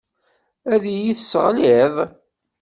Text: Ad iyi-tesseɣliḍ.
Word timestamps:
Ad 0.73 0.83
iyi-tesseɣliḍ. 0.91 1.95